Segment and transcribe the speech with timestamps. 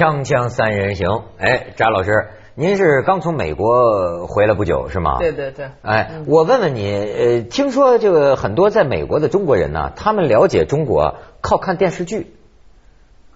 [0.00, 2.10] 锵锵三人行，哎，张老师，
[2.54, 5.18] 您是刚从美国回来不久是吗？
[5.18, 5.66] 对对对。
[5.82, 12.32] 哎，我问问你，呃，听说这个很多在美国的中国人呢，他们了解中国靠看电视剧，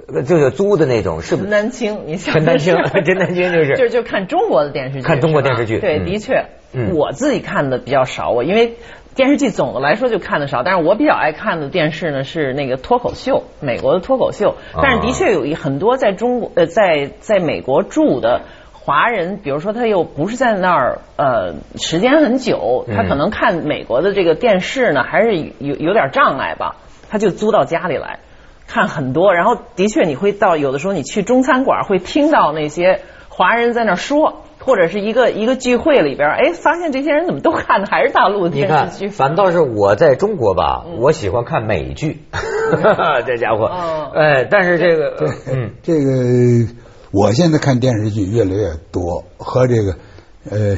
[0.08, 1.43] 呃就是租的那种，是不？
[1.43, 1.50] 陈是？
[1.50, 3.76] 丹青，你想陈丹青， 陈丹青就是。
[3.76, 6.07] 就就看中国的电视剧，看中国电视剧对，嗯。
[6.07, 6.35] 的确。
[6.36, 6.49] 嗯，
[6.95, 8.77] 我自己看的比较少，我因为。
[9.17, 14.57] 电视剧总的来说就看的少，但是我比较爱看的电视呢是那个脱口秀，美国的脱口秀。
[14.75, 18.41] 啊但是的确有一很多在中国呃在在美国住的
[18.73, 26.75] 华人，比如说他又不是在那儿呃时间很久，他嗯可能看美国的这个电视呢还是有有点障碍吧，
[27.09, 28.19] 他就租到家里来。
[28.67, 42.22] 看很多，然后的确你会到有的时候你去中餐馆会听到那些华人在那儿说，或者是一个一个聚会里边，哎，发现这些人怎么都看的还是大陆的你看电视剧，，反倒是我在中国吧，我喜欢看美剧，
[43.27, 43.66] 这家伙。
[43.66, 45.16] 哦，哎，但是这个，
[45.53, 46.72] 嗯，这个
[47.12, 49.97] 我现在看电视剧越来越多，和这个
[50.50, 50.77] 呃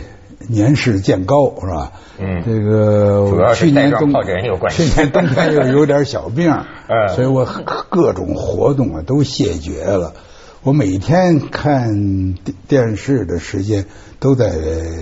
[0.48, 1.92] 年事渐高是吧？
[2.18, 2.42] 嗯。
[2.44, 4.88] 这个主要是带状去年冬有关系。
[4.88, 6.50] 去年冬天又有点小病，
[6.88, 7.08] 嗯。
[7.14, 7.46] 所以我
[7.88, 10.12] 各种活动啊都谢绝了。
[10.66, 13.84] 我每天看电电视的时间
[14.18, 14.50] 都在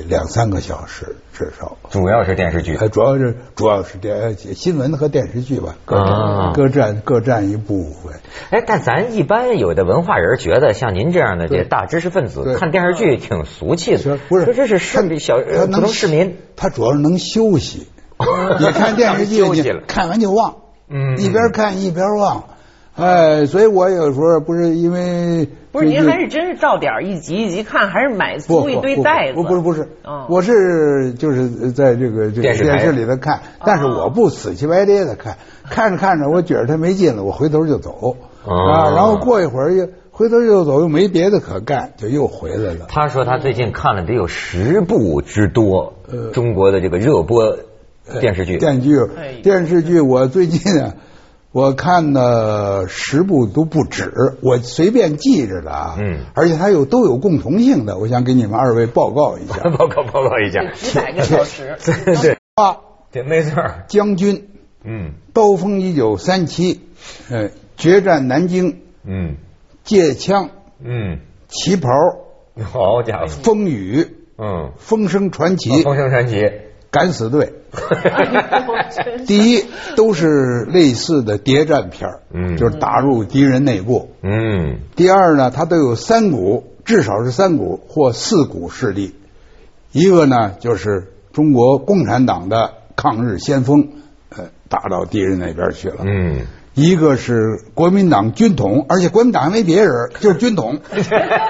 [0.06, 1.78] 两三个小时至少。
[1.88, 2.76] 主要是电视剧。
[2.76, 8.20] 呃，主要是主要是电新闻和电视剧吧，各各占各占一部分。
[8.50, 14.44] 哎，但咱一般有的文化人觉得，像您这样的这大知识分子看电视剧挺俗气的是，不是？
[14.44, 16.36] 说这是市他小呃普通市民。
[16.56, 17.86] 他主要是能休息。
[18.60, 20.56] 你看电视剧，休息了你看完就忘，
[20.90, 22.50] 嗯一边看一边忘。
[22.96, 29.34] 哎，所以我有时候不是因为不是您还是真是照点儿一集一集看，还是买不租一堆袋子？
[29.34, 35.36] 不不是不是嗯，我是就是在这个这个电视电视里头看，但是我不死气白咧的看，
[35.68, 42.86] 看着看着我觉着他没劲了，我回头就走哦啊，然后过一会儿又回头又走，又没别的可干，就又回来了。
[42.88, 47.56] 他说他最近看了得有十部之多，呃中国的这个热播
[48.20, 48.58] 电视剧。
[48.58, 50.94] 电视剧哎，电视剧，我最近啊，
[51.54, 55.96] 我看了十部都不止，我随便记着的啊。
[56.00, 59.54] 嗯而且它有都有共同性的，我想给你们二位报告一下。
[59.78, 60.72] 报告报告一下。
[60.72, 61.76] 几百个小时。
[62.04, 62.78] 对对啊，
[63.12, 63.62] 对，没错。
[63.86, 64.48] 将军，
[64.82, 66.80] 嗯刀锋一九三七，
[67.30, 69.36] 嗯，决战南京，嗯
[69.84, 70.50] 借枪，
[70.82, 71.88] 嗯，旗袍，
[72.64, 73.26] 好家伙。
[73.28, 76.50] 风雨，嗯，风声传奇，风声传奇。
[76.94, 77.52] 敢死队。
[79.26, 79.64] 第一
[79.96, 84.10] 都是类似的谍战片儿嗯就是打入敌人内部。
[84.22, 89.14] 嗯第二呢，它都有三股，至少是三股或四股势力。
[89.90, 93.88] 一个呢，就是中国共产党的抗日先锋，
[94.30, 95.96] 呃，打到敌人那边去了。
[96.06, 96.42] 嗯。
[96.74, 100.80] 一个是国民党军统，而且国民党还没别人，就是军统，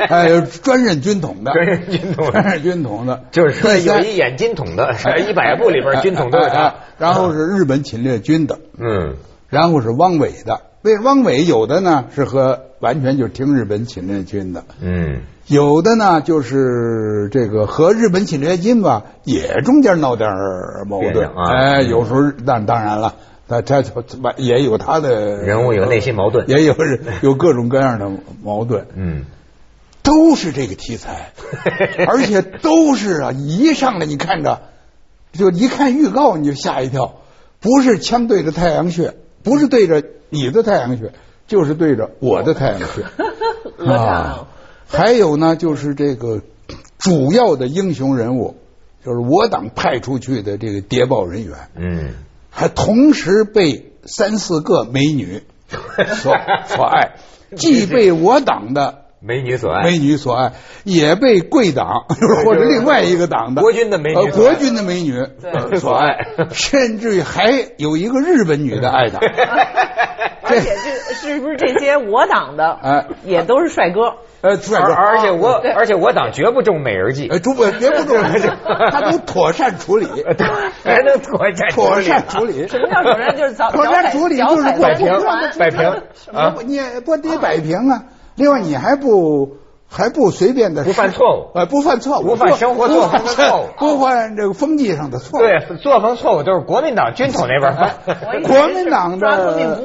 [0.09, 2.33] 哎，有专任军统的，专任军统的。
[2.33, 4.95] 专任军统的，就是说有一演军统的，
[5.27, 6.67] 一百部里边军统都有他。
[6.69, 6.75] 哎。
[6.99, 9.17] 然后是日本侵略军的，嗯。
[9.49, 10.61] 然后是汪伪的。
[10.83, 15.23] 为汪伪有的呢是和完全就是听日本侵略军的，嗯。
[15.47, 20.31] 有的呢就是这个和日本侵略军吧，也中间闹点
[20.87, 21.27] 矛盾。
[21.29, 21.51] 啊。
[21.51, 23.15] 哎，有时候当当然了，
[23.49, 26.49] 他他他也有他的人物有内心矛盾。
[26.49, 26.75] 也有
[27.23, 28.11] 有各种各样的
[28.43, 29.25] 矛盾，嗯，
[30.03, 31.33] 都是这个题材，
[32.07, 34.63] 而且都是啊，一上来你看着，
[35.33, 37.21] 就一看预告你就吓一跳，
[37.61, 41.13] 不是枪对着太阳穴，不是对着你的太阳穴，
[41.47, 43.05] 就是对着我的太阳穴。
[43.87, 44.47] 啊，
[44.87, 46.41] 还有呢，就是这个
[46.99, 48.57] 主要的英雄人物，
[49.05, 52.15] 就是我党派出去的这个谍报人员，嗯，
[52.55, 55.43] 还同时被三四个美女
[56.23, 57.17] 所所爱，
[57.57, 60.53] 既被我党的美女所爱，美女所爱，
[60.85, 62.07] 也被贵党
[62.45, 65.19] 或者另外一个党的国军的美女呃国军的美女
[65.81, 69.19] 所爱，甚至于还有一个日本女的爱他。
[70.47, 73.07] 而且这是不是这些我党的，哎。
[73.25, 74.17] 也都是帅哥？
[74.45, 78.53] 呃，帅而哥，而且我对而且我党绝不中美人计，呃，绝不绝不重视，
[78.93, 80.07] 他能妥善处理，
[80.85, 82.69] 还能妥善妥善处理。
[82.69, 85.81] 什么叫妥善就是早妥善处理就是不摆平不摆平
[86.35, 88.05] 啊不你也不得摆平啊。
[88.35, 89.57] 另外，你还不
[89.97, 91.51] 还不随便的不犯错误。
[91.55, 93.67] 呃，不犯错误，不犯生活作风的错误。
[93.79, 95.43] 不犯这个风气上的错误。
[95.43, 98.43] 对，作风错误都是国民党军统那边犯。
[98.43, 99.79] 国民党的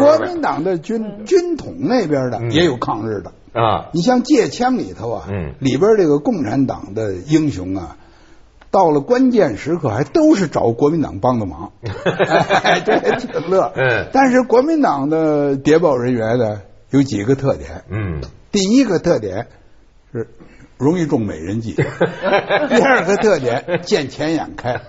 [0.00, 2.50] 国民党的军军统那边的嗯。
[2.50, 3.32] 也有抗日的。
[3.52, 5.54] 啊，你像借枪里头啊，嗯。
[5.58, 7.96] 里边这个共产党的英雄啊，
[8.70, 11.72] 到了关键时刻还都是找国民党帮的忙，
[12.62, 13.70] 哎这挺乐。
[13.76, 14.06] 嗯。
[14.12, 17.82] 但是国民党的谍报人员呢，有几个特点。
[17.90, 18.20] 嗯，
[18.50, 19.48] 第一个特点
[20.12, 20.28] 是
[20.78, 24.80] 容易中美人计， 第二个特点见钱眼开，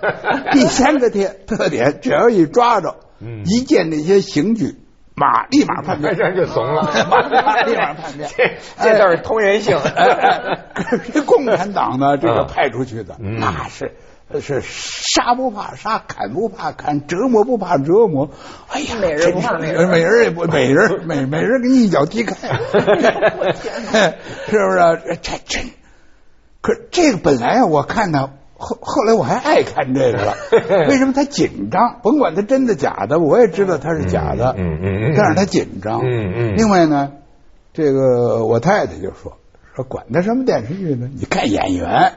[0.52, 3.44] 第三个特特点只要一抓着，嗯。
[3.46, 4.76] 一见那些刑具，
[5.22, 8.30] 马立马叛变， 这就怂了马立马叛变。
[8.36, 8.52] 这
[8.82, 9.78] 这倒是通人性。
[9.78, 13.94] 哎哎 可是共产党呢，这个嗯派出去的嗯那是。
[14.42, 18.30] 是杀不怕杀，砍不怕砍，折磨不怕折磨。
[18.70, 22.94] 哎呀，美人不怕美人美人也不美人，美美人给你一脚踢开，是不
[24.54, 25.18] 是？
[25.24, 25.72] 这真，
[26.62, 28.30] 可这个本来啊，我看他
[28.60, 30.36] 后后来我还爱看这个了。
[30.90, 32.00] 为什么他紧张？
[32.04, 34.54] 甭管他真的假的，我也知道他是假的。
[34.58, 36.02] 嗯嗯嗯嗯但是他紧张。
[36.02, 37.14] 嗯嗯另外呢，
[37.74, 39.38] 这个我太太就说
[39.76, 41.10] 说管他什么电视剧呢？
[41.16, 42.14] 你看演员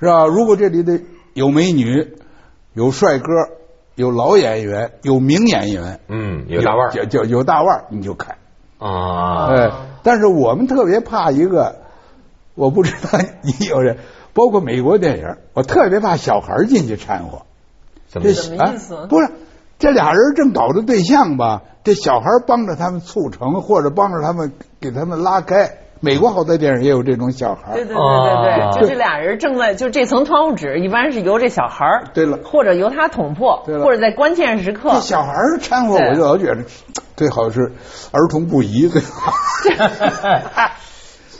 [0.00, 0.26] 是吧？
[0.26, 1.00] 如果这里的
[1.32, 2.16] 有美女、
[2.74, 3.26] 有帅哥、
[3.94, 8.36] 有老演员、有名演员，嗯，有大腕儿有有有大腕儿，你就看。
[8.78, 9.46] 啊。
[9.46, 9.70] 哎，
[10.02, 11.81] 但是我们特别怕一个，
[12.54, 13.98] 我不知道你有人，
[14.34, 17.42] 包括美国电影，我特别怕小孩进去掺和。
[18.12, 19.06] 这怎么怎么意思啊？
[19.08, 19.30] 不是，
[19.78, 21.62] 这俩人正搞着对象吧？
[21.84, 25.78] 这小孩帮着他们促成，或者帮着他们给他们拉开。
[26.04, 27.74] 美国好多电影也有这种小孩。
[27.74, 36.64] 对对对啊对对，就这俩人正在就这层窗户纸，一般是由这小孩儿对了或者由他捅破，对了或者在关键时刻这，小孩掺和，我就老觉得
[37.16, 37.72] 最好是
[38.10, 39.32] 儿童不宜最好。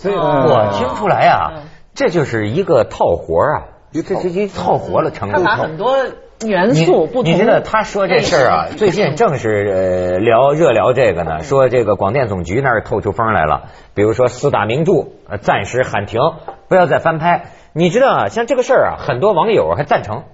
[0.03, 1.63] 所以哦我听出来啊嗯，
[1.95, 5.55] 这就是一个套活啊，一套这是一套活了成他把。
[5.55, 5.97] 很多
[6.45, 7.33] 元素不同。
[7.33, 14.93] 你知道他说这事儿啊，最近正是呃聊热聊这个呢，说这个广电总局那儿透出风来了，比如说四大名著
[15.29, 16.21] 呃暂时喊停，
[16.67, 17.53] 不要再翻拍。
[17.73, 20.25] 你知道啊，像这个事儿啊，很多网友还赞成。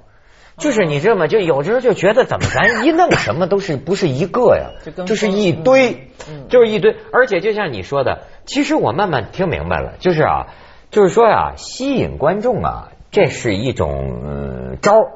[0.56, 1.28] 就是你知道吗？
[1.28, 4.70] 就有时候就觉得怎么咱一弄什么都是不是一个呀
[5.06, 6.96] 就，是一堆嗯，就是一堆。
[7.12, 10.46] 而且就像你说的，其实我慢慢听明白了，就是啊，
[10.90, 15.10] 就是说呀、吸引观众啊，这是一种、招儿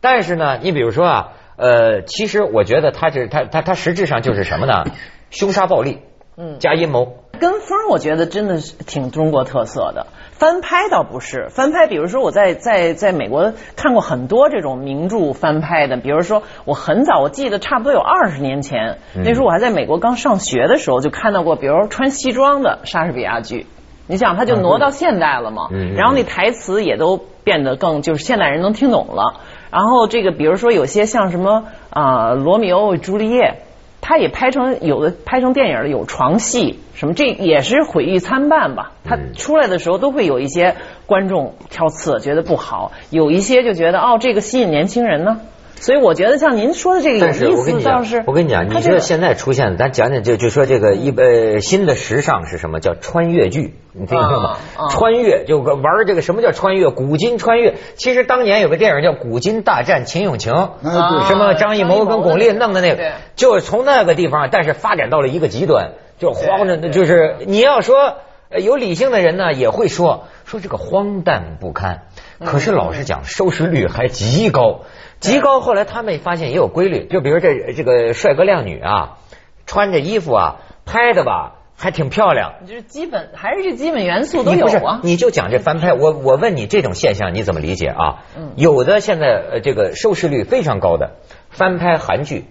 [0.00, 4.84] 但是呢，你比如说啊，呃，其实我觉得他是他他他实质上就是什么呢？
[5.30, 6.00] 凶杀暴力，
[6.36, 7.14] 嗯加阴谋。
[7.40, 10.06] 跟风，我觉得真的是挺中国特色的。
[10.30, 23.66] 翻拍倒不是翻拍，比如说我在在在美国看过很多这种名著翻拍的，比如说我很早，我记得差不多有二十年前，嗯那时候我还在美国刚上学的时候，就看到过，比如穿西装的莎士比亚剧。
[24.06, 29.40] 你想，他就挪到现代了嘛，然后那台词也都变得更就是现代人能听懂了。
[29.70, 33.62] 然后这个比如说有些像什么啊、罗密欧与朱丽叶，
[34.06, 38.92] 他也拍成有的拍成电影了，有床戏什么，这也是毁誉参半吧。
[39.02, 45.40] 他嗯出来的时候都会有一些观众挑刺，觉得不好；有一些就觉得哦，这个吸引年轻人呢。
[45.80, 47.26] 所以我觉得像您说的这个
[47.56, 52.80] 我跟你讲思倒是，，我跟你讲，你说现在出现的，咱讲讲就就说这个一呃新的时尚是什么？
[52.80, 54.86] 叫穿越剧，你听过吗啊？
[54.86, 56.88] 啊穿越就玩这个什么叫穿越？
[56.88, 57.74] 古今穿越。
[57.96, 68.14] 其实当年有个电影叫《古今大战秦俑情》，对什么张艺谋跟巩俐弄的那个，就是从那个地方，但是发展到了一个极端，就慌着，就是你要说
[68.48, 72.02] 呃有理性的人呢，也会说说这个荒诞不堪。
[72.44, 74.80] 可是老实讲，收视率还极高，
[75.20, 75.60] 极高。
[75.60, 79.18] 后来他们发现也有规律，就比如这这个帅哥靓女啊，
[79.66, 82.54] 穿着衣服啊，拍的吧还挺漂亮。
[82.66, 85.00] 就是基本还是这基本元素都有你不是啊，。
[85.02, 88.24] 你就讲这翻拍，我我问你这种现象你怎么理解啊？
[88.36, 91.16] 嗯有的现在呃这个收视率非常高的
[91.50, 92.44] 翻拍韩剧，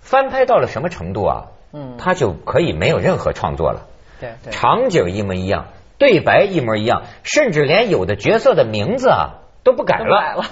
[0.00, 1.44] 翻拍到了什么程度啊？
[1.72, 3.86] 嗯它就可以没有任何创作了，
[4.20, 5.66] 对对，场景一模一样，
[5.98, 9.34] 对白一模一样，甚至连有的角色的名字啊
[9.64, 10.04] 都不改了。
[10.04, 10.44] 都改了。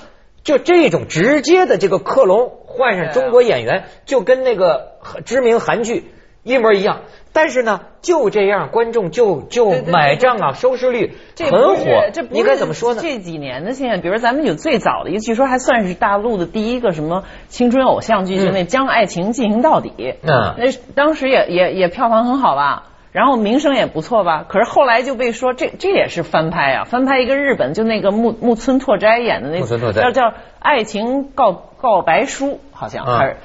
[0.46, 4.92] 就这种直接的这个克隆换上中国演员，就跟那个
[5.24, 6.04] 知名韩剧
[6.44, 7.00] 一模一样。
[7.32, 12.22] 但是呢，就这样，观众就就买账啊，收视率这很火这。
[12.22, 13.00] 不你是该怎么说呢？
[13.02, 19.92] 这几年的现象，比如咱们有最早的一个，据说还算是大陆的第一个什么青春偶像剧，嗯就那《将爱情进行到底》。
[20.22, 22.84] 嗯那当时也也也票房很好吧，
[23.16, 24.44] 然后名声也不错吧。
[24.46, 30.22] 可是后来就被说这这也是翻拍啊，翻拍一个日本就那个木木村拓哉演的那木村拓哉叫叫
[30.58, 33.36] 《爱情告告白书》，好像嗯还是。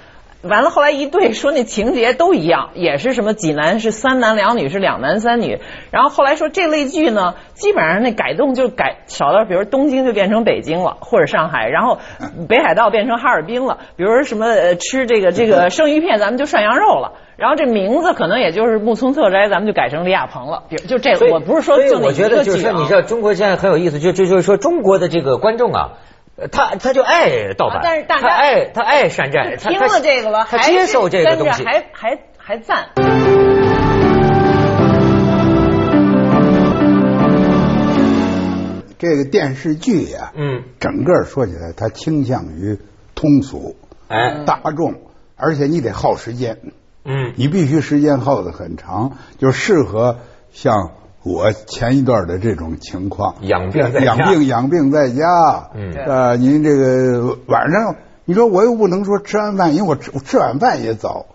[0.41, 5.59] 完了，后来一对说那情节都一样，也是什么济南是三男两女是两男三女，
[5.91, 11.99] 然后后来说这类剧呢，基本上那改动就改少到，比如东京就变成北京了，或者上海，然后
[12.49, 25.93] 北海道变成哈尔滨了，比如说什么呃吃这个这个 生鱼片，咱们就涮羊肉了，然后这名字可能也就是木村拓哉咱们就改成李亚鹏了就这个我不是说就我觉得就是说你知道中国现在很有意思就就就是说中国的这个观众啊
[26.51, 31.63] 他他就爱盗版但是大家爱他爱山寨听了这个了他接受这个东西。
[31.63, 32.89] 还还还赞。
[38.97, 40.63] 这个电视剧呀嗯。
[40.79, 42.79] 整个说起来它倾向于
[43.13, 43.75] 通俗
[44.07, 44.43] 哎。
[44.45, 44.95] 大众
[45.35, 46.57] 而且你得耗时间。
[47.03, 50.17] 嗯，你必须时间耗得很长，就适合
[50.51, 50.91] 像
[51.24, 54.05] 我前一段的这种情况，养病在家。
[54.05, 55.93] 养病养病在家，嗯。
[55.93, 61.25] 呃，您这个晚上，你说我又不能说吃完饭，因为我吃我吃晚饭也早，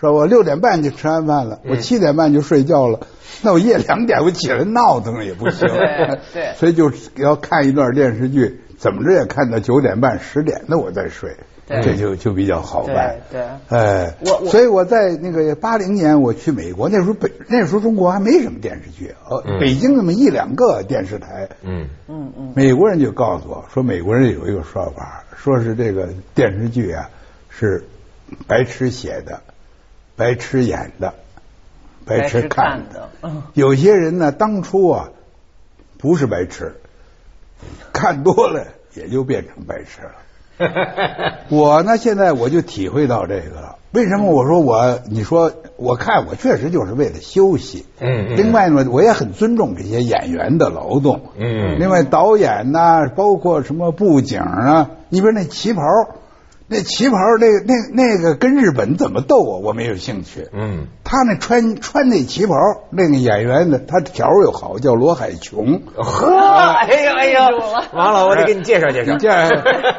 [0.00, 0.12] 是吧？
[0.12, 3.00] 我六点半就吃完饭了，我嗯七点半就睡觉了，
[3.42, 6.54] 那我夜两点我起来闹腾也不行，对对。
[6.58, 13.20] 所以就要看一段电视剧，怎么着也看到九点半十点那我再睡，对这就就比较好办。
[13.30, 27.08] 对对哎，我我所以我在那个八零年我去美国，那时候北那时候中国还没什么电视剧，呃，嗯北京那么一两个电视台，嗯，嗯嗯，美国人就告诉我说，美国人有一个说法，说是这个电视剧啊
[27.48, 27.84] 是
[28.46, 29.40] 白痴写的，
[30.16, 31.14] 白痴演的，
[32.04, 33.00] 白痴看的。
[33.00, 35.10] 的，嗯，有些人呢，当初啊
[35.96, 36.74] 不是白痴，
[37.92, 40.12] 看多了也就变成白痴了。
[41.50, 43.76] 我呢，现在我就体会到这个了。
[43.92, 45.00] 为什么我说我？
[45.10, 47.84] 你说我看我确实就是为了休息。
[48.00, 51.20] 嗯嗯另外呢，我也很尊重这些演员的劳动。
[51.38, 55.82] 嗯另外导演呐、包括什么布景啊，你比如那旗袍，
[56.68, 59.60] 那旗袍那那那个跟日本怎么斗啊？
[59.62, 60.48] 我没有兴趣。
[60.54, 62.54] 嗯，他那穿穿那旗袍，
[62.88, 65.82] 那个演员呢，他条儿又好，叫罗海琼。
[65.96, 66.30] 呵，
[66.80, 67.48] 哎呀哎呀，
[67.92, 69.12] 王老，我得给你介绍介绍。
[69.12, 69.50] 你这样，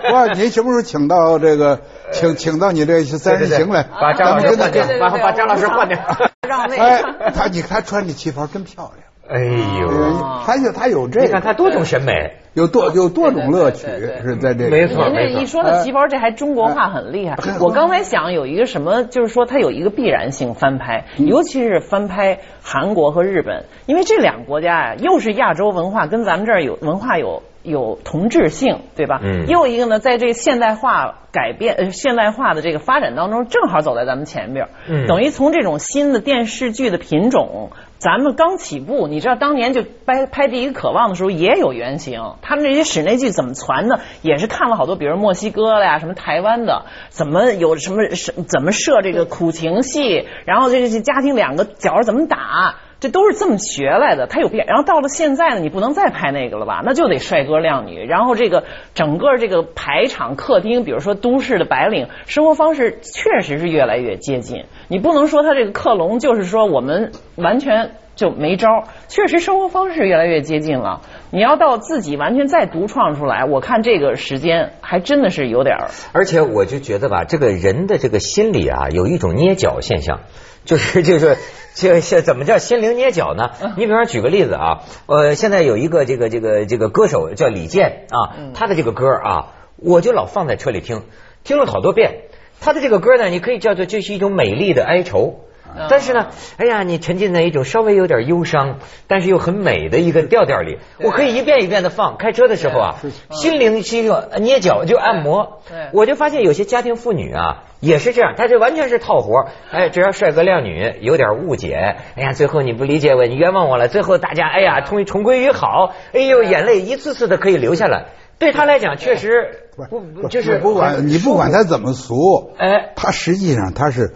[0.12, 1.79] 哇，您什么时候请到这个，
[2.12, 5.98] 请请到你这三人行来，把张老师换掉把把张老师换掉。
[6.48, 9.45] 让那哎个，他你看他穿这旗袍真漂亮，哎
[9.79, 12.33] 呦，哦他有他有这你看个，他多种审美。
[12.53, 17.33] 有多有多种乐趣是在这，没错您这一说到旗袍，这还中国化很厉害。
[17.33, 17.57] 哎。
[17.60, 21.25] 我刚才想有一个什么，就是说它有一个必然性翻拍，嗯。
[21.25, 29.20] 尤其是翻拍韩国和日本，因为这两个国家呀，又是亚洲文化，跟咱们这儿有文化有有同质性，对吧？
[29.24, 37.72] 嗯又一个呢，在这个现代化改变呃现代化的这个发展当中，正好走在咱们前边儿，嗯等于从这种新的电视剧的品种。
[38.00, 54.27] 咱们刚起步，你知道当年就拍拍第一个《渴望》的时候也有原型，他们这些室内剧怎么传的，也是看了好多，比如墨西哥的呀，什么台湾的，怎么有什么什怎么设这个苦情戏，然后这这家庭两个角怎么打，这都是这么学来的。
[54.27, 56.81] 他有变，然后到了现在呢，你不能再拍那个了吧？
[56.86, 64.63] 那就得帅哥靓女，然后这个整个这个排场客厅，比如说都市的白领生活方式，确实是越来越接近。
[64.88, 71.01] 你不能说他这个克隆就是说我们完全就没招儿，确实生活方式越来越接近了。
[71.29, 75.89] 你要到自己完全再独创出来，我看这个时间还真的是有点儿。
[76.13, 80.22] 而且我就觉得吧，这个人的这个心理啊，有一种捏脚现象，
[80.65, 81.38] 就是就是
[81.74, 83.51] 这这怎么叫心灵捏脚呢？
[83.77, 91.03] 你比方举个例子啊，呃，现在有一个这个这个这个歌手叫李健啊，他的这个歌啊，我就老放在车里听，
[91.43, 92.22] 听了好多遍。
[92.62, 95.41] 他的这个歌呢，你可以叫做就是一种美丽的哀愁。
[95.89, 96.27] 但是呢，
[96.58, 102.18] 哎呀，你沉浸在一种稍微有点忧伤，但是又很美的一个调调里，我可以一遍一遍的放。
[102.18, 102.96] 开车的时候啊，
[103.32, 105.89] 心灵是一种捏脚就按摩对。
[105.94, 109.48] 我就发现有些家庭妇女啊，也是这样，她这完全是套活。
[109.72, 118.06] 哎，只要帅哥靓女有点误解，哎呀，最后你不理解我，你冤枉我了，最后大家哎呀重重归于好，哎呦，眼泪一次次的可以流下来。
[118.39, 124.15] 对他来讲，确实不不就是不管你不管他怎么俗，哎他实际上他是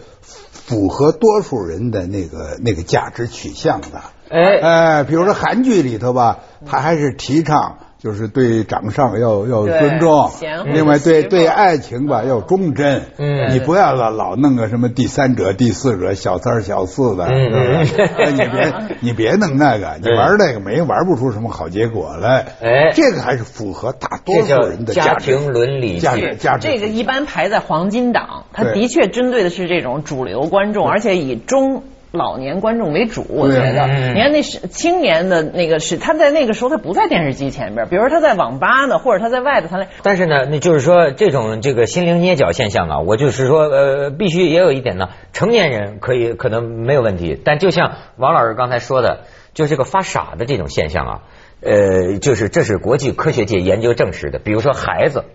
[0.67, 3.87] 符合多数人的那个那个价值取向的。
[4.29, 10.29] 哎哎，比如说韩剧里头吧，他还是提倡就是对长上要要尊重
[10.65, 13.01] 另外对对爱情吧要忠贞。
[13.17, 13.53] 嗯。
[13.53, 22.45] 你不要老老弄个什么第三者、第四者、小三儿小四的， 你别你别弄那个，你玩那个没玩不出什么好结果来。
[22.61, 22.91] 哎。
[22.93, 26.67] 这个还是符合大多数人的家庭伦理价剧值价值。
[26.67, 31.83] 这个一般排在黄金档，它的确针对的是这种主流观众，而且以中。
[32.11, 51.19] 老年观众为主，我觉得，嗯你看那是青年的那个是他在那个时候他不在电视机前边，比如说他在网吧呢，或者他在外头，他那但是呢，那就是说这种这个心灵捏脚现象啊，我就是说呃，必须也有一点呢，成年人可以可能没有问题，但就像王老师刚才说的，就这个发傻的这种现象啊，
[51.61, 55.25] 呃，就是这是国际科学界研究证实的，比如说孩子。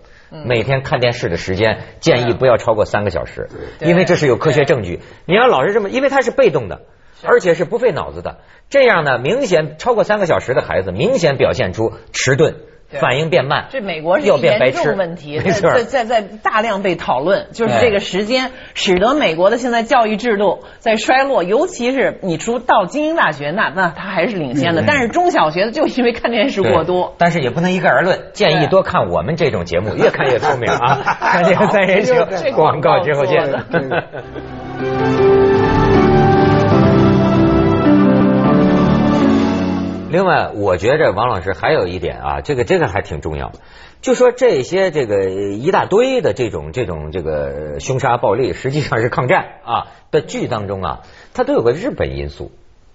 [0.45, 3.49] 每天看电视的时间建议不要超过三个小时，
[3.79, 4.99] 因为这是有科学证据。
[5.25, 6.81] 你要老是这么，因为它是被动的，
[7.23, 12.55] 而且是不费脑子的，这样呢，明显超过三个小时的孩子明显表现出迟钝。
[12.93, 13.01] 对。
[13.01, 24.85] 反应变慢，这美国是要变白严痴重问题，在在在大量被讨论，就是哎这个时间使得美国的现在教育制度在衰落，尤其是你出到精英大学，那那它还是领先的，嗯。
[24.87, 27.15] 但是中小学的就因为看电视过多。
[27.17, 31.01] 但是也不能一概而论，建议多看我们这种节目，越看越聪明啊！
[31.19, 33.43] 看这个三人行广告之后见
[40.13, 43.51] 另外，我觉着王老师还有一点啊，这个这个还挺重要，
[43.99, 51.01] 就说这些这个一大堆的这种这种这个凶杀暴力，实际上是抗战啊的剧当中啊，
[51.33, 52.51] 它都有个日本因素，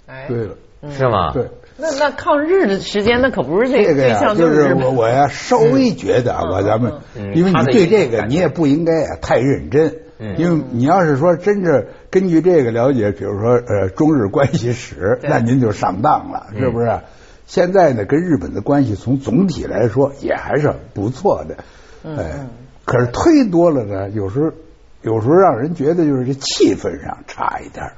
[0.06, 0.26] 哎。
[0.28, 0.54] 对了，
[0.96, 1.32] 是吗？
[1.32, 1.48] 对。
[1.76, 10.36] 那那抗日的时间，那可不是这这个呀，对象就是我我呀稍微觉得啊，咱们嗯，因为你对这个你也不应该啊太认真，嗯。
[10.38, 17.00] 因为你要是说真是根据这个了解，比如说呃中日关系史，那您就上当了，是不是？
[17.46, 21.56] 现在呢，跟日本的关系从总体来说也还是不错的，
[22.04, 22.46] 哎，
[22.84, 24.52] 可是忒多了呢，有时候
[25.00, 27.92] 有时候让人觉得就是这气氛上差一点儿。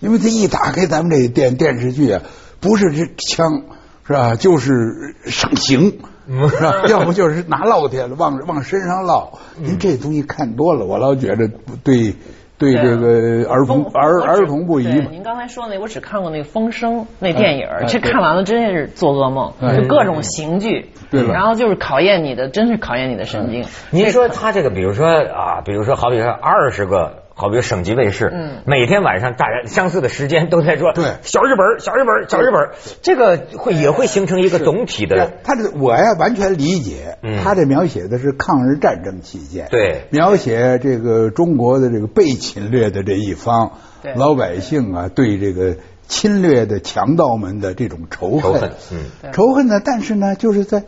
[0.00, 2.22] 因为他一打开咱们这电电视剧啊，
[2.60, 3.62] 不是这枪
[4.06, 5.98] 是吧，就是上刑。
[6.28, 6.82] 是吧？
[6.88, 9.28] 要不就是拿烙铁了，往往身上烙。
[9.58, 11.48] 您这东西看多了，我老觉得
[11.84, 12.16] 对，
[12.58, 23.64] 对这个儿童儿儿童不宜您刚才说那，我只看过那个《风声》那电影这看完了真是做噩梦，哎就各种刑具，对了然后就是考验你的，真是考验你的神经。
[23.90, 28.62] 您说他这个，比如说啊，比如说好比说二十个，好比省级卫视，嗯。
[28.64, 31.04] 每天晚上大家相似的时间都在说，对。
[31.22, 32.70] 小日本，小日本，小日本，
[33.02, 40.06] 这个会也会形成一个总体的，他这我呀完全理解嗯，他这描写的是抗日战争期间，对。
[40.08, 45.76] 描写这个中国的这个被侵略的这一方对老百姓啊，对这个
[46.08, 48.98] 侵略的强盗们的这种仇仇恨恨，嗯。
[49.20, 49.32] 对。
[49.32, 50.84] 仇恨呢，但是呢，就是在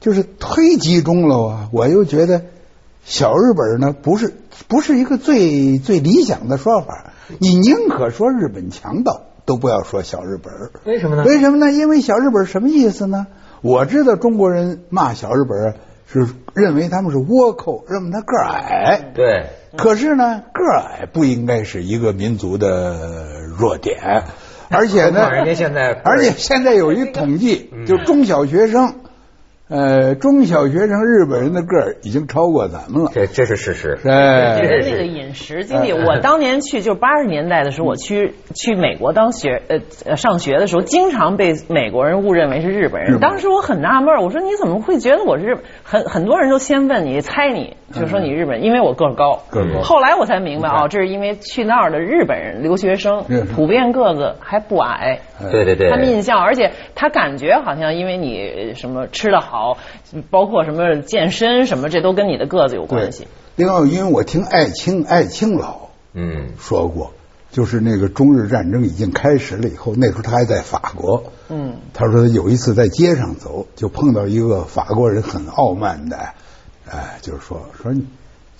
[0.00, 2.44] 就是忒集中了啊，我又觉得
[3.04, 4.32] 小日本呢不是
[4.68, 10.52] 不是一个最最理想的说法，你宁可说日本强盗，都不要说小日本。
[10.84, 11.24] 为什么呢？
[11.24, 11.72] 为什么呢？
[11.72, 13.26] 因为小日本什么意思呢？
[13.60, 15.74] 我知道中国人骂小日本啊
[16.06, 19.12] 是认为他们是倭寇，认为他个儿矮。
[19.14, 24.24] 对，可是呢，个儿矮不应该是一个民族的弱点，
[24.70, 28.94] 而且呢人家现在而且现在有一统计嗯，就中小学生，
[29.72, 33.10] 呃，中小学生日本人的个儿已经超过咱们了。
[33.14, 43.18] 这这是事实，哎这是人那个饮食经济，嗯我当年去就八十年代的时候，我去去美国当学呃呃上学的时候，经常被美国人误认为是日本人。
[43.18, 45.64] 当时我很纳闷，我说你怎么会觉得我是日本？
[45.82, 49.42] 很很多人都先问你猜你，就说你日本，因为我个儿高。
[49.50, 53.24] 个儿高后来我才明白你看哦，这是因为去那儿的日本人留学生
[53.54, 55.20] 普遍个子还不矮。
[55.50, 59.76] 对对对，他们印象，而且他感觉好像因为你什么吃的好，
[60.30, 63.26] 包括什么健身什么，这都跟你的个子有关系。。
[63.56, 67.12] 另外，因为我听艾青艾青老嗯说过，
[67.50, 71.24] 就是那个中日战争已经开始了以后，那时候他还在法国。
[71.50, 76.16] 嗯，他说有一次在街上走，就碰到一个法国人很傲慢的，
[76.90, 78.06] 哎，就是说说你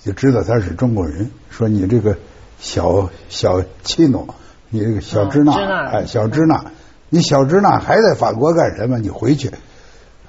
[0.03, 2.17] 就知道他是中国人，说你这个
[2.59, 4.35] 小小气诺，
[4.69, 5.53] 你这个小支那，
[5.91, 6.65] 哎，小支那，
[7.09, 8.99] 你小支那还在法国干什么？
[8.99, 9.51] 你回去，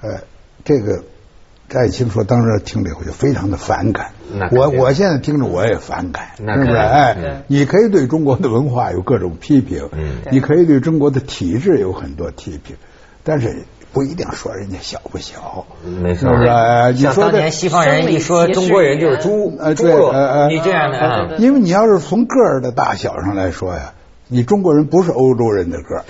[0.01, 0.21] 哎，
[0.63, 1.03] 这个。
[1.67, 4.11] 张爱卿说：“当时听这回就非常的反感
[4.51, 6.75] 我我现在听着我也反感，是不是？
[6.75, 12.75] 哎，你可以对中国的文化有各种批评，嗯你可以对中国的体制有很多批评，
[13.23, 13.63] 但是
[13.95, 15.65] 不一定说人家小不小，
[16.01, 16.49] 没错是不是？
[16.49, 23.93] 哎你说当年西方人一说中国人就是猪呃对猪呃呃，你这样的因为你要是从个儿的大小上来说呀。
[24.27, 26.03] 你中国人不是欧洲人的个儿，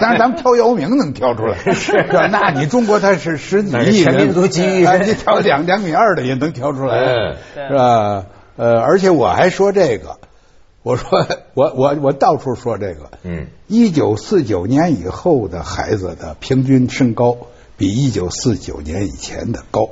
[0.00, 2.26] 但是咱们挑姚明能挑出来，是吧？
[2.26, 7.36] 那你中国他是十几亿人，全民族集于一身哎你挑两两米二的也能挑出来，嗯
[7.68, 8.24] 是吧？
[8.56, 10.16] 呃，而且我还说这个，
[10.84, 17.38] 我说我我我到处说这个，嗯，一九四九年以后的孩子的平均身高
[17.78, 19.88] 比一九四九年以前的高。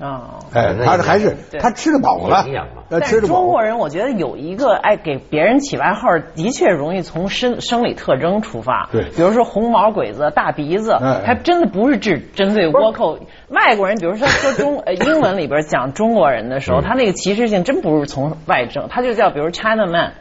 [0.00, 0.40] 哦。
[0.52, 3.34] 哎，他还是对他吃得饱了营养嘛，呃，但是吃得饱。
[3.34, 8.88] 中国人，我觉得有一个爱给别人起外号，的确容易从生生理特征出发。
[8.92, 13.18] 对比如说红毛鬼子、大鼻子，还真的不是只针对倭寇。
[13.48, 20.12] 外国人，比如说说中 呃英文里边讲中国人的时候，嗯他那个歧视性真不是从外政，他就叫比如 China man，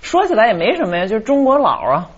[0.00, 2.10] 说起来也没什么呀，就是中国佬啊。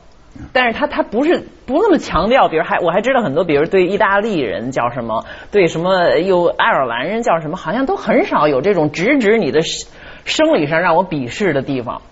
[0.52, 9.88] 但是他他不是不那么强调，比如还我还知道很多，比如对意大利人叫什么，对什么又爱尔兰人叫什么，好像都很少有这种直指你的生
[10.24, 12.02] 生理上让我鄙视的地方。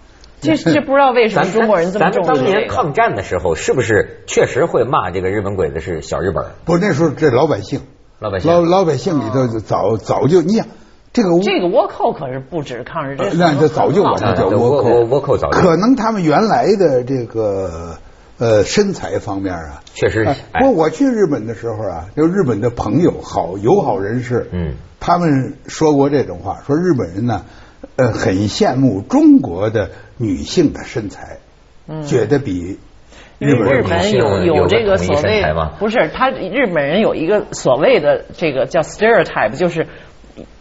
[0.40, 2.58] 这这不知道为什么中国人这么咱们当重视这个。
[2.58, 6.44] 年抗战的时候，是不是确实会骂这个日本鬼子是小日本？
[6.66, 7.80] 不，那时候这老百姓，
[8.18, 10.66] 老百姓老老百姓里头早早就你想
[11.14, 17.96] 这个这个倭寇可是不止抗日，这是那这早就管它叫倭寇倭倭寇早就可能他们原来的这个
[18.38, 20.60] 呃身材方面啊，确实哎哎。
[20.60, 27.44] 不过我去日本的时候啊，就日本的朋友好友好人士，嗯，他们说过这种话，说日本人呢，
[27.96, 31.38] 呃，很羡慕中国的女性的身材，
[32.06, 32.78] 觉得比
[33.38, 35.72] 日本人日本有有有这个所谓身材吗？
[35.78, 39.86] 不是他日本人有一个所谓的这个叫 stereotype，就是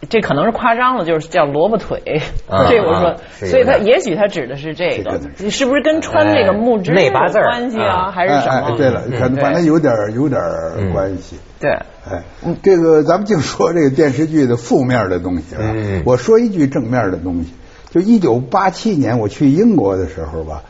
[0.10, 2.22] 这可能是夸张了，就是叫萝卜腿。
[2.48, 8.78] 啊 这我说啊，所以他也许他指的是这个你，是不是跟穿这个木质有内八字关系啊啊，还是什么？
[8.78, 10.40] 对了，可能反正有点有点
[10.78, 11.38] 嗯关系。
[11.60, 11.72] 对，
[12.10, 12.24] 哎，
[12.62, 15.62] 这个咱们净说这个电视剧的负面的东西啊。
[15.62, 17.54] 嗯我说一句正面的东西，
[17.90, 20.64] 就一九八七年我去英国的时候吧，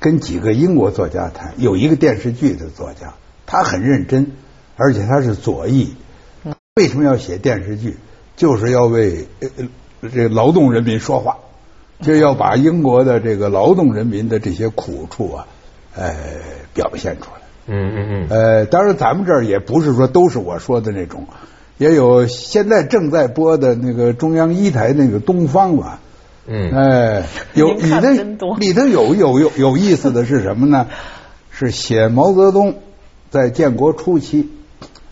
[0.00, 3.14] 跟几个英国作家谈，有一个电视剧的作家，
[3.46, 4.32] 他很认真，
[4.76, 5.94] 而且他是左翼。
[6.76, 7.96] 为什么要写电视剧？
[8.40, 11.36] 就是要为呃呃这劳动人民说话，
[12.00, 15.46] 就要把英国的这个劳动人民的这些苦处啊，
[15.94, 16.14] 呃，
[16.72, 17.42] 表现出来。
[17.66, 21.26] 嗯嗯嗯，呃，当然咱们这儿也不是说都是我说的那种，
[21.76, 26.00] 也有现在正在播的那个中央一台那个东方吧。
[26.46, 27.90] 嗯哎，有里
[28.38, 30.86] 头里头有有有有意思的是什么呢？
[31.52, 32.76] 是写毛泽东
[33.28, 34.48] 在建国初期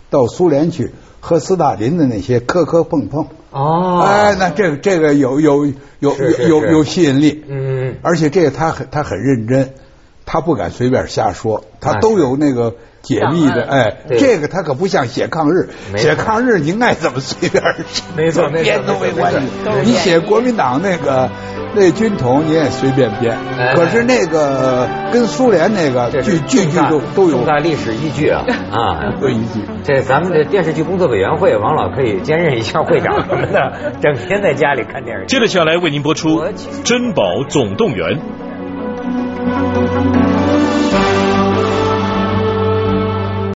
[0.09, 3.27] 到苏联去和斯大林的那些磕磕碰碰。
[3.51, 5.65] 哦，哎，那这个这个有有
[5.99, 6.15] 有
[6.47, 7.43] 有有吸引力。
[7.47, 9.73] 嗯而且这个他很他很认真，
[10.31, 13.63] 他不敢随便瞎说，他都有那个解密的。
[13.63, 17.63] 哎，这个他可不像写抗日，写抗日您爱怎么随便，
[18.15, 19.39] 没错没错编都没关系。
[19.83, 21.27] 你写国民党那个
[21.73, 29.15] 那军统你也随便编哎，可是那个跟苏联那个句句句都都有重大历史依据啊 啊！
[29.19, 29.61] 都依据。
[29.83, 35.35] 这咱们的电视剧工作委员会，王老可以兼任一下会长什么的，整天在家里看电视剧。
[35.35, 36.41] 接着下来为您播出
[36.83, 38.07] 《珍宝总动员》。